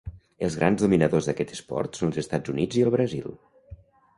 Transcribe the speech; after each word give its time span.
Els 0.45 0.55
grans 0.61 0.81
dominadors 0.85 1.27
d'aquest 1.29 1.53
esport 1.57 1.99
són 2.01 2.11
els 2.13 2.17
Estats 2.25 2.55
Units 2.55 2.81
i 2.81 2.85
el 2.87 2.93
Brasil. 2.97 3.29